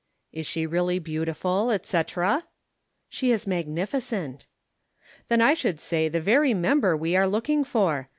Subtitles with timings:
[0.33, 2.45] "Is she really beautiful, et cetera?"
[3.07, 4.47] "She is magnificent."
[5.27, 8.09] "Then I should say the very member we are looking for.